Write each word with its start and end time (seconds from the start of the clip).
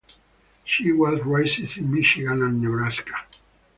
She 0.63 0.91
was 0.91 1.21
raised 1.23 1.77
in 1.77 1.93
Michigan 1.93 2.41
and 2.41 2.59
Nebraska. 2.59 3.13